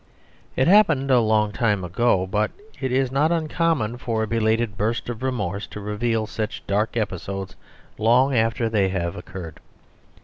[0.55, 2.49] It happened a long time ago; but
[2.81, 7.55] it is not uncommon for a belated burst of remorse to reveal such dark episodes
[7.99, 9.59] long after they have occurred.